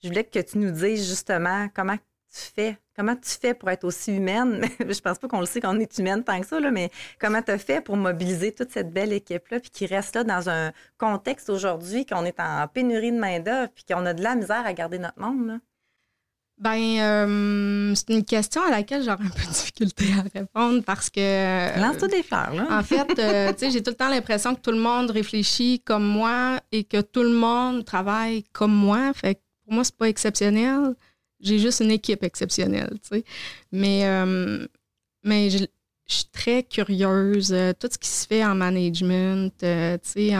je 0.03 0.09
voulais 0.09 0.25
que 0.25 0.39
tu 0.39 0.57
nous 0.57 0.71
dises 0.71 1.07
justement 1.07 1.69
comment 1.73 1.97
tu 2.31 2.41
fais? 2.55 2.77
Comment 2.95 3.15
tu 3.15 3.31
fais 3.31 3.53
pour 3.53 3.69
être 3.69 3.83
aussi 3.83 4.15
humaine? 4.15 4.67
je 4.79 4.99
pense 4.99 5.17
pas 5.19 5.27
qu'on 5.27 5.39
le 5.39 5.45
sait 5.45 5.61
qu'on 5.61 5.79
est 5.79 5.97
humaine 5.97 6.23
tant 6.23 6.39
que 6.39 6.47
ça, 6.47 6.59
là, 6.59 6.71
mais 6.71 6.91
comment 7.19 7.41
tu 7.41 7.51
as 7.51 7.57
fait 7.57 7.81
pour 7.81 7.97
mobiliser 7.97 8.53
toute 8.53 8.71
cette 8.71 8.91
belle 8.91 9.13
équipe-là, 9.13 9.59
puis 9.59 9.69
qui 9.69 9.85
reste 9.85 10.15
là 10.15 10.23
dans 10.23 10.49
un 10.49 10.71
contexte 10.97 11.49
aujourd'hui 11.49 12.05
qu'on 12.05 12.25
est 12.25 12.39
en 12.39 12.67
pénurie 12.67 13.11
de 13.11 13.19
main-d'œuvre, 13.19 13.69
puis 13.73 13.85
qu'on 13.89 14.05
a 14.05 14.13
de 14.13 14.23
la 14.23 14.35
misère 14.35 14.65
à 14.65 14.73
garder 14.73 14.99
notre 14.99 15.19
monde? 15.19 15.47
Là? 15.47 15.59
Ben, 16.59 16.99
euh, 16.99 17.95
c'est 17.95 18.09
une 18.09 18.25
question 18.25 18.61
à 18.61 18.69
laquelle 18.69 19.01
j'aurais 19.01 19.23
un 19.23 19.29
peu 19.29 19.45
de 19.45 19.47
difficulté 19.47 20.05
à 20.17 20.39
répondre 20.39 20.83
parce 20.83 21.09
que. 21.09 21.21
Euh, 21.21 21.79
Lance-toi 21.79 22.09
des 22.09 22.21
fleurs, 22.21 22.53
là. 22.53 22.67
en 22.69 22.83
fait, 22.83 23.17
euh, 23.17 23.53
tu 23.53 23.59
sais, 23.59 23.71
j'ai 23.71 23.81
tout 23.81 23.91
le 23.91 23.95
temps 23.95 24.09
l'impression 24.09 24.55
que 24.55 24.59
tout 24.59 24.71
le 24.71 24.79
monde 24.79 25.09
réfléchit 25.09 25.79
comme 25.79 26.05
moi 26.05 26.59
et 26.73 26.83
que 26.83 26.99
tout 26.99 27.23
le 27.23 27.31
monde 27.31 27.85
travaille 27.85 28.43
comme 28.51 28.73
moi. 28.73 29.13
Fait 29.13 29.35
que 29.35 29.39
pour 29.63 29.73
moi, 29.73 29.83
c'est 29.85 29.95
pas 29.95 30.09
exceptionnel. 30.09 30.95
J'ai 31.41 31.59
juste 31.59 31.79
une 31.79 31.91
équipe 31.91 32.23
exceptionnelle, 32.23 32.97
tu 33.01 33.17
sais. 33.17 33.23
Mais, 33.71 34.03
mais 35.23 35.49
je, 35.49 35.65
suis 36.05 36.25
très 36.31 36.63
curieuse. 36.63 37.55
Tout 37.79 37.87
ce 37.91 37.97
qui 37.97 38.09
se 38.09 38.25
fait 38.25 38.43
en 38.43 38.55
management, 38.55 39.53
tu 39.59 39.65
sais, 40.01 40.35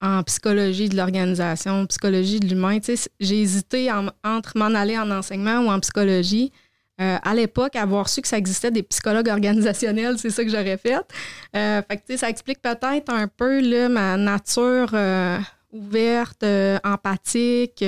en 0.00 0.22
psychologie 0.22 0.88
de 0.88 0.96
l'organisation, 0.96 1.86
psychologie 1.86 2.40
de 2.40 2.48
l'humain. 2.48 2.78
j'ai 3.20 3.40
hésité 3.40 3.90
entre 4.24 4.56
m'en 4.56 4.74
aller 4.74 4.98
en 4.98 5.10
enseignement 5.10 5.60
ou 5.60 5.70
en 5.70 5.80
psychologie. 5.80 6.52
Euh, 6.98 7.18
à 7.22 7.34
l'époque, 7.34 7.76
avoir 7.76 8.08
su 8.08 8.22
que 8.22 8.28
ça 8.28 8.38
existait 8.38 8.70
des 8.70 8.82
psychologues 8.82 9.28
organisationnels, 9.28 10.18
c'est 10.18 10.30
ça 10.30 10.42
que 10.42 10.50
j'aurais 10.50 10.78
fait. 10.78 10.96
Euh, 11.54 11.82
fait 11.82 12.16
ça 12.16 12.30
explique 12.30 12.62
peut-être 12.62 13.10
un 13.10 13.28
peu 13.28 13.60
là, 13.60 13.90
ma 13.90 14.16
nature 14.16 14.90
euh, 14.94 15.38
ouverte, 15.72 16.44
empathique, 16.84 17.84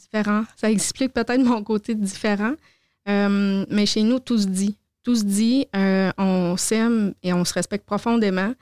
différent. 0.00 0.44
Ça 0.56 0.70
explique 0.70 1.12
peut-être 1.12 1.42
mon 1.42 1.62
côté 1.62 1.94
différent. 1.94 2.54
mais 3.06 3.86
chez 3.86 4.02
nous, 4.02 4.18
tout 4.18 4.38
se 4.38 4.46
dit. 4.46 4.76
Tout 5.02 5.16
se 5.16 5.24
dit, 5.24 5.66
on 6.18 6.56
s'aime 6.56 7.14
et 7.22 7.32
on 7.32 7.44
se 7.44 7.54
respecte 7.54 7.86
profondément. 7.86 8.52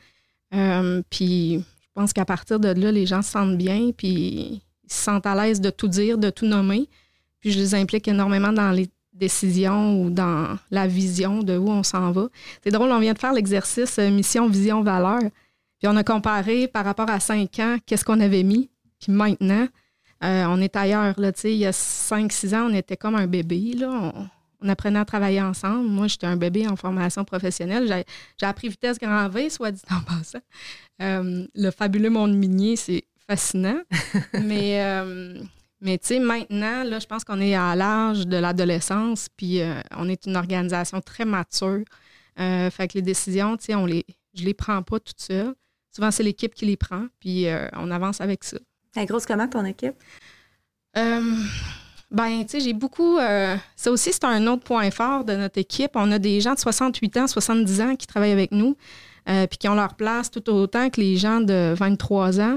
Euh, 0.54 1.02
puis 1.10 1.58
je 1.58 1.88
pense 1.94 2.12
qu'à 2.12 2.24
partir 2.24 2.60
de 2.60 2.68
là, 2.68 2.92
les 2.92 3.06
gens 3.06 3.22
se 3.22 3.30
sentent 3.30 3.56
bien, 3.56 3.90
puis 3.96 4.62
ils 4.84 4.92
se 4.92 5.02
sentent 5.02 5.26
à 5.26 5.34
l'aise 5.34 5.60
de 5.60 5.70
tout 5.70 5.88
dire, 5.88 6.18
de 6.18 6.30
tout 6.30 6.46
nommer. 6.46 6.88
Puis 7.40 7.52
je 7.52 7.58
les 7.58 7.74
implique 7.74 8.08
énormément 8.08 8.52
dans 8.52 8.70
les 8.70 8.88
décisions 9.12 10.00
ou 10.00 10.10
dans 10.10 10.58
la 10.70 10.86
vision 10.86 11.42
de 11.42 11.56
où 11.56 11.68
on 11.68 11.82
s'en 11.82 12.12
va. 12.12 12.28
C'est 12.62 12.70
drôle, 12.70 12.90
on 12.90 13.00
vient 13.00 13.14
de 13.14 13.18
faire 13.18 13.32
l'exercice 13.32 13.98
euh, 13.98 14.10
mission, 14.10 14.48
vision, 14.48 14.82
valeur. 14.82 15.20
Puis 15.78 15.88
on 15.88 15.96
a 15.96 16.04
comparé 16.04 16.68
par 16.68 16.84
rapport 16.84 17.10
à 17.10 17.20
cinq 17.20 17.58
ans, 17.58 17.76
qu'est-ce 17.84 18.04
qu'on 18.04 18.20
avait 18.20 18.42
mis. 18.42 18.70
Puis 19.00 19.12
maintenant, 19.12 19.66
euh, 20.24 20.44
on 20.48 20.60
est 20.60 20.74
ailleurs. 20.76 21.14
Là, 21.18 21.32
il 21.44 21.50
y 21.52 21.66
a 21.66 21.72
cinq, 21.72 22.32
six 22.32 22.54
ans, 22.54 22.68
on 22.70 22.74
était 22.74 22.96
comme 22.96 23.14
un 23.14 23.26
bébé. 23.26 23.74
Là 23.74 24.12
on 24.60 24.68
apprenait 24.68 24.98
à 24.98 25.04
travailler 25.04 25.40
ensemble. 25.40 25.88
Moi, 25.88 26.08
j'étais 26.08 26.26
un 26.26 26.36
bébé 26.36 26.66
en 26.66 26.76
formation 26.76 27.24
professionnelle. 27.24 28.04
J'ai 28.36 28.46
appris 28.46 28.68
vitesse 28.68 28.98
grand 28.98 29.28
V, 29.28 29.50
soit 29.50 29.70
dit 29.70 29.82
en 29.90 30.00
passant. 30.16 30.40
Euh, 31.00 31.46
le 31.54 31.70
fabuleux 31.70 32.10
monde 32.10 32.34
minier, 32.34 32.76
c'est 32.76 33.04
fascinant. 33.26 33.80
mais 34.42 34.82
euh, 34.82 35.40
mais 35.80 35.98
tu 35.98 36.08
sais, 36.08 36.18
maintenant, 36.18 36.82
là, 36.82 36.98
je 36.98 37.06
pense 37.06 37.22
qu'on 37.24 37.40
est 37.40 37.54
à 37.54 37.76
l'âge 37.76 38.26
de 38.26 38.36
l'adolescence, 38.36 39.28
puis 39.36 39.60
euh, 39.60 39.80
on 39.96 40.08
est 40.08 40.26
une 40.26 40.36
organisation 40.36 41.00
très 41.00 41.24
mature. 41.24 41.84
fait 42.36 42.88
que 42.88 42.94
les 42.94 43.02
décisions, 43.02 43.56
tu 43.56 43.66
sais, 43.66 43.74
on 43.76 43.86
les, 43.86 44.04
je 44.34 44.44
les 44.44 44.54
prends 44.54 44.82
pas 44.82 44.98
toutes 44.98 45.20
seules. 45.20 45.54
Souvent, 45.94 46.10
c'est 46.10 46.24
l'équipe 46.24 46.54
qui 46.54 46.66
les 46.66 46.76
prend, 46.76 47.06
puis 47.20 47.46
on 47.74 47.90
avance 47.90 48.20
avec 48.20 48.44
ça. 48.44 48.58
Elle 48.96 49.06
grosse 49.06 49.26
comment, 49.26 49.48
ton 49.48 49.64
équipe? 49.64 49.94
Ben, 52.10 52.42
tu 52.44 52.52
sais, 52.52 52.60
j'ai 52.60 52.72
beaucoup. 52.72 53.18
Euh, 53.18 53.56
ça 53.76 53.90
aussi, 53.90 54.12
c'est 54.12 54.24
un 54.24 54.46
autre 54.46 54.62
point 54.62 54.90
fort 54.90 55.24
de 55.24 55.34
notre 55.34 55.58
équipe. 55.58 55.90
On 55.94 56.10
a 56.10 56.18
des 56.18 56.40
gens 56.40 56.54
de 56.54 56.58
68 56.58 57.16
ans, 57.18 57.26
70 57.26 57.80
ans 57.82 57.96
qui 57.96 58.06
travaillent 58.06 58.32
avec 58.32 58.50
nous, 58.50 58.76
euh, 59.28 59.46
puis 59.46 59.58
qui 59.58 59.68
ont 59.68 59.74
leur 59.74 59.94
place 59.94 60.30
tout 60.30 60.48
autant 60.50 60.88
que 60.88 61.00
les 61.00 61.16
gens 61.16 61.40
de 61.40 61.74
23 61.76 62.40
ans. 62.40 62.56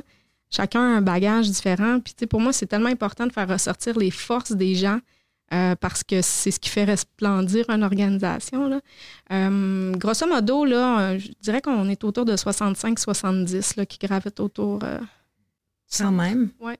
Chacun 0.49 0.79
a 0.79 0.97
un 0.97 1.01
bagage 1.01 1.49
différent. 1.49 1.99
Puis, 1.99 2.13
tu 2.13 2.19
sais, 2.21 2.27
pour 2.27 2.39
moi, 2.39 2.53
c'est 2.53 2.65
tellement 2.65 2.89
important 2.89 3.27
de 3.27 3.33
faire 3.33 3.47
ressortir 3.47 3.97
les 3.97 4.11
forces 4.11 4.53
des 4.53 4.75
gens. 4.75 4.99
Euh, 5.53 5.75
parce 5.75 6.01
que 6.05 6.21
c'est 6.21 6.49
ce 6.49 6.61
qui 6.61 6.69
fait 6.69 6.85
resplendir 6.85 7.69
une 7.69 7.83
organisation. 7.83 8.81
Grosso 9.29 10.25
modo, 10.25 10.63
là, 10.63 11.17
je 11.17 11.27
dirais 11.41 11.59
qu'on 11.59 11.89
est 11.89 12.05
autour 12.05 12.23
de 12.23 12.37
65-70 12.37 13.85
qui 13.85 13.97
gravitent 13.97 14.39
autour. 14.39 14.79
Quand 15.97 16.11
même? 16.11 16.51
Oui 16.59 16.75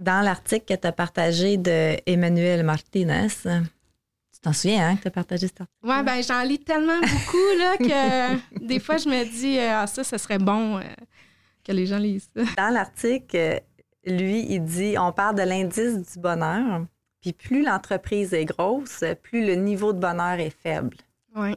dans 0.00 0.24
l'article 0.24 0.64
que 0.74 0.80
tu 0.80 0.86
as 0.86 0.92
partagé 0.92 1.56
de 1.56 1.96
Emmanuel 2.06 2.64
Martinez, 2.64 3.28
tu 3.28 4.40
t'en 4.40 4.52
souviens, 4.52 4.88
hein, 4.88 4.96
que 4.96 5.02
tu 5.02 5.08
as 5.08 5.12
partagé 5.12 5.46
cet 5.46 5.60
article? 5.60 5.78
Oui, 5.84 6.02
ben 6.02 6.22
j'en 6.22 6.42
lis 6.42 6.58
tellement 6.58 6.98
beaucoup 6.98 7.58
là, 7.58 7.76
que 7.76 8.64
des 8.66 8.80
fois, 8.80 8.96
je 8.96 9.08
me 9.08 9.24
dis, 9.24 9.58
euh, 9.58 9.82
ah, 9.82 9.86
ça, 9.86 10.02
ce 10.02 10.16
serait 10.16 10.38
bon 10.38 10.78
euh, 10.78 10.82
que 11.62 11.72
les 11.72 11.86
gens 11.86 11.98
lisent 11.98 12.30
ça. 12.34 12.42
Dans 12.56 12.72
l'article, 12.72 13.60
lui, 14.06 14.46
il 14.48 14.64
dit 14.64 14.96
on 14.98 15.12
parle 15.12 15.36
de 15.36 15.42
l'indice 15.42 16.12
du 16.12 16.18
bonheur, 16.18 16.86
puis 17.20 17.34
plus 17.34 17.62
l'entreprise 17.62 18.32
est 18.32 18.46
grosse, 18.46 19.04
plus 19.22 19.44
le 19.44 19.54
niveau 19.54 19.92
de 19.92 19.98
bonheur 19.98 20.40
est 20.40 20.50
faible. 20.50 20.96
Oui. 21.36 21.54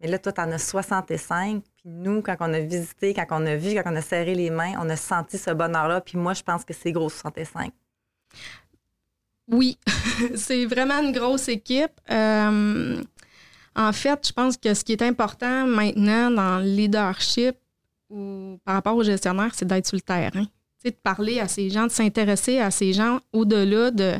Mais 0.00 0.08
là, 0.08 0.18
toi, 0.18 0.32
tu 0.32 0.40
en 0.40 0.50
as 0.50 0.58
65. 0.58 1.62
Nous, 1.84 2.22
quand 2.22 2.36
on 2.40 2.52
a 2.54 2.60
visité, 2.60 3.12
quand 3.12 3.26
on 3.30 3.44
a 3.46 3.56
vu, 3.56 3.74
quand 3.74 3.82
on 3.92 3.96
a 3.96 4.00
serré 4.00 4.34
les 4.34 4.48
mains, 4.50 4.72
on 4.80 4.88
a 4.88 4.96
senti 4.96 5.36
ce 5.36 5.50
bonheur-là. 5.50 6.00
Puis 6.00 6.16
moi, 6.16 6.32
je 6.32 6.42
pense 6.42 6.64
que 6.64 6.72
c'est 6.72 6.92
gros 6.92 7.10
65. 7.10 7.72
Oui, 9.48 9.78
c'est 10.34 10.64
vraiment 10.64 11.02
une 11.02 11.12
grosse 11.12 11.48
équipe. 11.48 11.92
Euh, 12.10 13.02
en 13.76 13.92
fait, 13.92 14.26
je 14.26 14.32
pense 14.32 14.56
que 14.56 14.72
ce 14.72 14.82
qui 14.82 14.92
est 14.92 15.02
important 15.02 15.66
maintenant 15.66 16.30
dans 16.30 16.58
le 16.58 16.64
leadership 16.64 17.56
ou 18.08 18.58
par 18.64 18.76
rapport 18.76 18.96
aux 18.96 19.02
gestionnaires, 19.02 19.52
c'est 19.54 19.66
d'être 19.66 19.86
sur 19.86 19.96
le 19.96 20.02
terrain. 20.02 20.46
de 20.84 20.90
parler 20.90 21.40
à 21.40 21.48
ces 21.48 21.68
gens, 21.70 21.86
de 21.86 21.92
s'intéresser 21.92 22.60
à 22.60 22.70
ces 22.70 22.92
gens 22.92 23.20
au-delà 23.32 23.90
de, 23.90 24.14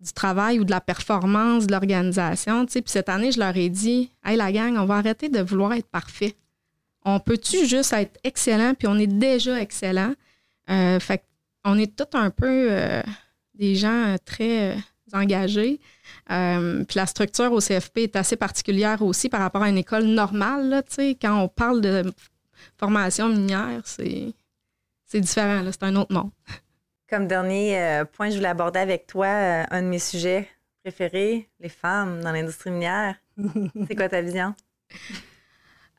du 0.00 0.12
travail 0.12 0.60
ou 0.60 0.64
de 0.64 0.70
la 0.70 0.80
performance 0.80 1.66
de 1.66 1.72
l'organisation. 1.72 2.66
Puis 2.66 2.82
cette 2.86 3.08
année, 3.08 3.32
je 3.32 3.40
leur 3.40 3.56
ai 3.56 3.70
dit 3.70 4.12
Hey, 4.24 4.36
la 4.36 4.52
gang, 4.52 4.76
on 4.76 4.84
va 4.84 4.96
arrêter 4.96 5.28
de 5.28 5.40
vouloir 5.40 5.72
être 5.72 5.88
parfait. 5.88 6.36
On 7.06 7.20
peut-tu 7.20 7.66
juste 7.66 7.94
être 7.94 8.18
excellent, 8.22 8.74
puis 8.74 8.86
on 8.86 8.98
est 8.98 9.06
déjà 9.06 9.58
excellent? 9.60 10.12
Euh, 10.68 11.00
fait 11.00 11.22
on 11.64 11.78
est 11.78 11.96
tous 11.96 12.16
un 12.16 12.30
peu 12.30 12.68
euh, 12.70 13.02
des 13.54 13.74
gens 13.74 14.16
très 14.24 14.74
euh, 14.74 14.76
engagés. 15.12 15.80
puis 16.28 16.96
la 16.96 17.06
structure 17.06 17.50
au 17.52 17.60
CFP 17.60 17.98
est 17.98 18.16
assez 18.16 18.36
particulière 18.36 19.00
aussi 19.02 19.28
par 19.28 19.40
rapport 19.40 19.62
à 19.62 19.68
une 19.70 19.78
école 19.78 20.04
normale. 20.04 20.68
Là, 20.68 20.82
quand 21.20 21.42
on 21.42 21.48
parle 21.48 21.80
de 21.80 22.12
formation 22.76 23.28
minière, 23.28 23.80
c'est, 23.84 24.32
c'est 25.06 25.20
différent, 25.20 25.62
c'est 25.70 25.82
un 25.82 25.96
autre 25.96 26.12
monde. 26.12 26.30
Comme 27.08 27.28
dernier 27.28 27.78
euh, 27.78 28.04
point, 28.04 28.30
je 28.30 28.36
voulais 28.36 28.48
aborder 28.48 28.80
avec 28.80 29.06
toi 29.06 29.26
euh, 29.26 29.64
un 29.70 29.82
de 29.82 29.86
mes 29.86 30.00
sujets 30.00 30.48
préférés, 30.82 31.48
les 31.60 31.68
femmes 31.68 32.20
dans 32.20 32.32
l'industrie 32.32 32.70
minière. 32.70 33.16
C'est 33.88 33.94
quoi 33.94 34.08
ta 34.08 34.20
vision? 34.20 34.54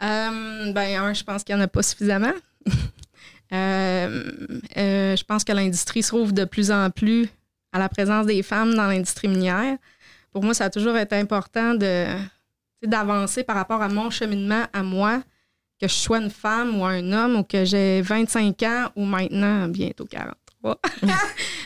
Euh, 0.04 0.72
ben, 0.74 1.02
un, 1.02 1.14
je 1.14 1.24
pense 1.24 1.44
qu'il 1.44 1.56
n'y 1.56 1.62
en 1.62 1.64
a 1.64 1.68
pas 1.68 1.84
suffisamment. 1.84 2.34
je 3.52 5.24
pense 5.24 5.44
que 5.44 5.52
l'industrie 5.52 6.04
se 6.04 6.10
trouve 6.10 6.34
de 6.34 6.46
plus 6.46 6.72
en 6.72 6.90
plus 6.90 7.30
à 7.74 7.80
la 7.80 7.90
présence 7.90 8.26
des 8.26 8.44
femmes 8.44 8.74
dans 8.76 8.88
l'industrie 8.88 9.28
minière. 9.28 9.78
Pour 10.32 10.44
moi, 10.44 10.54
ça 10.54 10.66
a 10.66 10.70
toujours 10.70 10.98
été 10.98 11.16
important 11.16 11.74
de, 11.74 12.06
d'avancer 12.84 13.44
par 13.44 13.56
rapport 13.56 13.82
à 13.82 13.90
mon 13.90 14.10
cheminement 14.10 14.66
à 14.74 14.84
moi, 14.84 15.22
que 15.80 15.88
je 15.88 15.94
sois 15.94 16.20
une 16.20 16.30
femme 16.30 16.80
ou 16.80 16.86
un 16.86 17.12
homme, 17.12 17.38
ou 17.38 17.44
que 17.44 17.66
j'ai 17.66 18.02
25 18.02 18.64
ans 18.64 18.90
ou 18.96 19.06
maintenant 19.06 19.68
bientôt 19.68 20.06
40. 20.06 20.36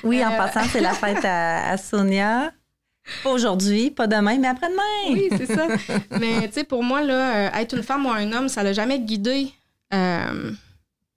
oui, 0.04 0.24
en 0.24 0.32
euh, 0.32 0.38
passant, 0.38 0.64
c'est 0.66 0.82
la 0.82 0.94
fête 0.94 1.24
à, 1.24 1.78
Sonia. 1.78 2.52
Pas 3.24 3.32
aujourd'hui, 3.32 3.92
pas 3.92 4.08
demain, 4.08 4.38
mais 4.38 4.48
après-demain. 4.48 5.14
Oui, 5.14 5.30
c'est 5.38 5.46
ça. 5.46 5.68
mais 6.20 6.48
tu 6.48 6.54
sais, 6.54 6.64
pour 6.64 6.84
moi, 6.84 7.04
là, 7.04 7.36
euh, 7.36 7.60
être 7.60 7.76
une 7.76 7.84
femme 7.84 8.06
ou 8.06 8.10
un 8.10 8.32
homme, 8.32 8.50
ça 8.50 8.64
n'a 8.64 8.74
jamais 8.74 9.00
guidé 9.00 9.52
euh, 9.94 10.52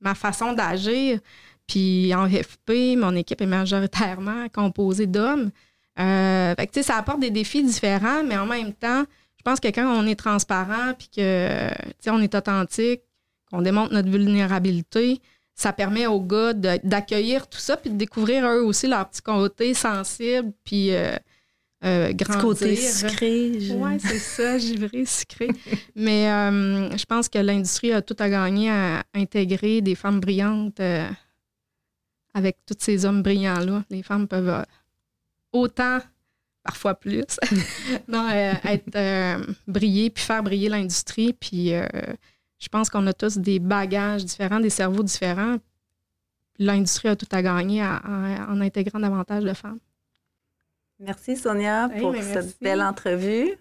ma 0.01 0.15
façon 0.15 0.53
d'agir. 0.53 1.21
Puis 1.67 2.15
en 2.15 2.29
FP, 2.29 2.97
mon 2.97 3.15
équipe 3.17 3.41
est 3.41 3.47
majoritairement 3.47 4.49
composée 4.53 5.07
d'hommes. 5.07 5.51
Euh, 5.99 6.55
fait 6.57 6.67
que, 6.67 6.83
ça 6.83 6.97
apporte 6.97 7.21
des 7.21 7.31
défis 7.31 7.63
différents, 7.63 8.23
mais 8.25 8.37
en 8.37 8.47
même 8.47 8.73
temps, 8.73 9.05
je 9.37 9.43
pense 9.43 9.61
que 9.61 9.69
quand 9.69 9.87
on 9.87 10.07
est 10.07 10.19
transparent 10.19 10.93
puis 10.99 11.09
que 11.17 11.71
on 12.09 12.21
est 12.21 12.35
authentique, 12.35 13.03
qu'on 13.51 13.63
démontre 13.63 13.93
notre 13.93 14.09
vulnérabilité, 14.09 15.21
ça 15.55 15.73
permet 15.73 16.07
aux 16.07 16.21
gars 16.21 16.53
d'accueillir 16.53 17.47
tout 17.47 17.59
ça 17.59 17.77
puis 17.77 17.91
de 17.91 17.97
découvrir 17.97 18.45
eux 18.47 18.63
aussi 18.63 18.89
leur 18.89 19.09
petit 19.09 19.23
côté 19.23 19.73
sensible 19.73 20.53
puis 20.65 20.91
euh 21.85 22.13
grandir. 22.13 22.41
côté 22.41 22.77
sucré. 22.77 23.53
Oui, 23.73 24.01
c'est 24.01 24.19
ça, 24.19 24.59
givré, 24.59 25.05
sucré. 25.05 25.49
Mais 25.95 26.31
euh, 26.31 26.97
je 26.97 27.05
pense 27.05 27.29
que 27.29 27.39
l'industrie 27.39 27.93
a 27.93 28.01
tout 28.01 28.17
à 28.19 28.31
gagner 28.31 28.71
à 28.71 29.05
intégrer 29.13 29.83
des 29.83 29.95
femmes 29.95 30.21
brillantes 30.21 30.81
euh, 30.81 31.07
avec 32.33 32.57
tous 32.67 32.77
ces 32.79 33.05
hommes 33.05 33.23
brillants-là. 33.23 33.85
Les 33.91 34.03
femmes 34.03 34.27
peuvent 34.27 34.65
autant, 35.53 35.99
parfois 36.63 36.95
plus, 36.95 37.25
non, 38.09 38.31
être 38.31 39.55
briller 39.69 40.09
puis 40.11 40.25
faire 40.25 40.43
briller 40.43 40.71
l'industrie. 40.71 41.35
Puis 41.35 41.71
je 41.71 42.69
pense 42.71 42.89
qu'on 42.89 43.07
a 43.07 43.13
tous 43.13 43.37
des 43.37 43.59
bagages 43.59 44.25
différents, 44.25 44.61
des 44.61 44.71
cerveaux 44.71 45.03
différents. 45.03 45.57
L'industrie 46.59 47.09
a 47.09 47.17
tout 47.17 47.29
à 47.31 47.43
gagner 47.43 47.85
en 47.85 48.61
intégrant 48.61 49.01
davantage 49.01 49.45
de 49.45 49.53
femmes. 49.53 49.81
Merci 51.05 51.37
Sonia 51.37 51.91
pour 52.01 52.15
cette 52.17 52.57
belle 52.61 52.83
entrevue. 52.83 53.59